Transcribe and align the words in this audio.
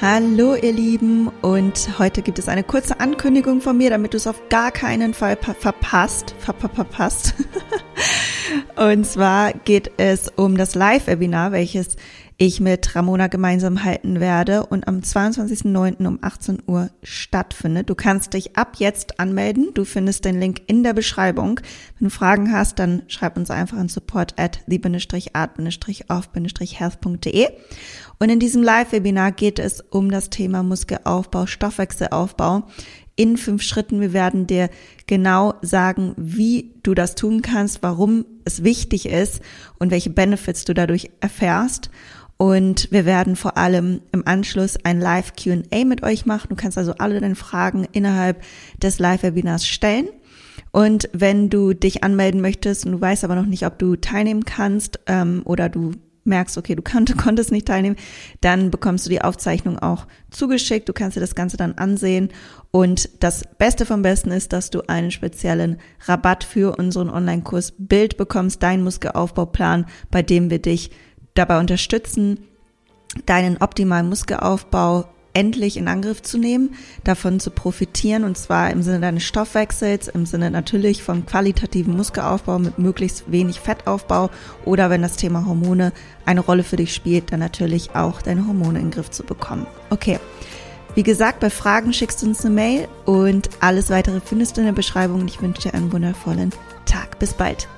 Hallo 0.00 0.54
ihr 0.54 0.72
Lieben 0.72 1.26
und 1.42 1.98
heute 1.98 2.22
gibt 2.22 2.38
es 2.38 2.46
eine 2.46 2.62
kurze 2.62 3.00
Ankündigung 3.00 3.60
von 3.60 3.76
mir, 3.76 3.90
damit 3.90 4.12
du 4.12 4.16
es 4.16 4.28
auf 4.28 4.48
gar 4.48 4.70
keinen 4.70 5.12
Fall 5.12 5.36
verpasst, 5.36 6.36
ver 6.38 6.54
verpasst. 6.54 7.34
und 8.76 9.04
zwar 9.04 9.52
geht 9.52 9.90
es 9.96 10.28
um 10.36 10.56
das 10.56 10.76
Live-Webinar, 10.76 11.50
welches 11.50 11.96
ich 12.40 12.60
mit 12.60 12.94
Ramona 12.94 13.26
gemeinsam 13.26 13.82
halten 13.82 14.20
werde 14.20 14.64
und 14.64 14.86
am 14.86 15.00
22.09. 15.00 16.06
um 16.06 16.20
18 16.22 16.62
Uhr 16.68 16.88
stattfindet. 17.02 17.90
Du 17.90 17.96
kannst 17.96 18.32
dich 18.32 18.56
ab 18.56 18.76
jetzt 18.78 19.18
anmelden. 19.18 19.70
Du 19.74 19.84
findest 19.84 20.24
den 20.24 20.38
Link 20.38 20.62
in 20.68 20.84
der 20.84 20.92
Beschreibung. 20.92 21.58
Wenn 21.98 22.08
du 22.08 22.14
Fragen 22.14 22.52
hast, 22.52 22.78
dann 22.78 23.02
schreib 23.08 23.36
uns 23.36 23.50
einfach 23.50 23.76
an 23.76 23.88
support 23.88 24.38
at 24.38 24.60
the-art-off-health.de. 24.68 27.48
Und 28.20 28.30
in 28.30 28.38
diesem 28.38 28.62
Live-Webinar 28.62 29.32
geht 29.32 29.58
es 29.58 29.80
um 29.80 30.08
das 30.08 30.30
Thema 30.30 30.62
Muskelaufbau, 30.62 31.46
Stoffwechselaufbau 31.46 32.68
in 33.16 33.36
fünf 33.36 33.64
Schritten. 33.64 34.00
Wir 34.00 34.12
werden 34.12 34.46
dir 34.46 34.70
genau 35.08 35.54
sagen, 35.60 36.14
wie 36.16 36.72
du 36.84 36.94
das 36.94 37.16
tun 37.16 37.42
kannst, 37.42 37.82
warum 37.82 38.26
es 38.44 38.62
wichtig 38.62 39.06
ist 39.06 39.42
und 39.80 39.90
welche 39.90 40.10
Benefits 40.10 40.64
du 40.64 40.72
dadurch 40.72 41.10
erfährst. 41.20 41.90
Und 42.38 42.90
wir 42.92 43.04
werden 43.04 43.34
vor 43.34 43.56
allem 43.58 44.00
im 44.12 44.26
Anschluss 44.26 44.78
ein 44.84 45.00
Live 45.00 45.34
QA 45.34 45.84
mit 45.84 46.04
euch 46.04 46.24
machen. 46.24 46.48
Du 46.50 46.56
kannst 46.56 46.78
also 46.78 46.94
alle 46.94 47.20
deine 47.20 47.34
Fragen 47.34 47.86
innerhalb 47.92 48.42
des 48.80 49.00
Live-Webinars 49.00 49.66
stellen. 49.66 50.08
Und 50.70 51.08
wenn 51.12 51.50
du 51.50 51.74
dich 51.74 52.04
anmelden 52.04 52.40
möchtest 52.40 52.86
und 52.86 52.92
du 52.92 53.00
weißt 53.00 53.24
aber 53.24 53.34
noch 53.34 53.46
nicht, 53.46 53.66
ob 53.66 53.78
du 53.78 53.96
teilnehmen 53.96 54.44
kannst 54.44 55.00
ähm, 55.06 55.42
oder 55.44 55.68
du 55.68 55.92
merkst, 56.22 56.58
okay, 56.58 56.76
du 56.76 56.82
konntest 57.16 57.50
nicht 57.50 57.66
teilnehmen, 57.66 57.96
dann 58.40 58.70
bekommst 58.70 59.06
du 59.06 59.10
die 59.10 59.22
Aufzeichnung 59.22 59.80
auch 59.80 60.06
zugeschickt. 60.30 60.88
Du 60.88 60.92
kannst 60.92 61.16
dir 61.16 61.20
das 61.20 61.34
Ganze 61.34 61.56
dann 61.56 61.72
ansehen. 61.72 62.28
Und 62.70 63.08
das 63.20 63.42
Beste 63.58 63.84
vom 63.84 64.02
Besten 64.02 64.30
ist, 64.30 64.52
dass 64.52 64.70
du 64.70 64.82
einen 64.88 65.10
speziellen 65.10 65.78
Rabatt 66.04 66.44
für 66.44 66.78
unseren 66.78 67.10
Online-Kurs 67.10 67.74
Bild 67.78 68.16
bekommst, 68.16 68.62
deinen 68.62 68.84
Muskelaufbauplan, 68.84 69.86
bei 70.12 70.22
dem 70.22 70.50
wir 70.50 70.60
dich 70.60 70.90
dabei 71.38 71.58
unterstützen, 71.58 72.38
deinen 73.26 73.58
optimalen 73.58 74.08
Muskelaufbau 74.08 75.06
endlich 75.34 75.76
in 75.76 75.86
Angriff 75.86 76.22
zu 76.22 76.36
nehmen, 76.36 76.74
davon 77.04 77.38
zu 77.38 77.50
profitieren 77.50 78.24
und 78.24 78.36
zwar 78.36 78.70
im 78.70 78.82
Sinne 78.82 79.00
deines 79.00 79.22
Stoffwechsels, 79.22 80.08
im 80.08 80.26
Sinne 80.26 80.50
natürlich 80.50 81.02
vom 81.02 81.26
qualitativen 81.26 81.96
Muskelaufbau 81.96 82.58
mit 82.58 82.78
möglichst 82.78 83.30
wenig 83.30 83.60
Fettaufbau 83.60 84.30
oder 84.64 84.90
wenn 84.90 85.02
das 85.02 85.16
Thema 85.16 85.46
Hormone 85.46 85.92
eine 86.24 86.40
Rolle 86.40 86.64
für 86.64 86.76
dich 86.76 86.92
spielt, 86.92 87.32
dann 87.32 87.40
natürlich 87.40 87.94
auch 87.94 88.20
deine 88.20 88.46
Hormone 88.46 88.80
in 88.80 88.86
den 88.86 88.90
Griff 88.90 89.10
zu 89.10 89.22
bekommen. 89.22 89.66
Okay. 89.90 90.18
Wie 90.94 91.04
gesagt, 91.04 91.38
bei 91.38 91.50
Fragen 91.50 91.92
schickst 91.92 92.22
du 92.22 92.26
uns 92.26 92.44
eine 92.44 92.54
Mail 92.54 92.88
und 93.04 93.50
alles 93.60 93.90
weitere 93.90 94.20
findest 94.20 94.56
du 94.56 94.62
in 94.62 94.66
der 94.66 94.72
Beschreibung. 94.72 95.28
Ich 95.28 95.40
wünsche 95.40 95.62
dir 95.62 95.74
einen 95.74 95.92
wundervollen 95.92 96.50
Tag. 96.86 97.20
Bis 97.20 97.34
bald. 97.34 97.68